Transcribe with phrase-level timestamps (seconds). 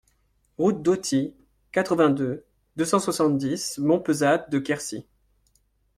[0.57, 1.35] Route d'Auty,
[1.71, 2.43] quatre-vingt-deux,
[2.75, 5.05] deux cent soixante-dix Montpezat-de-Quercy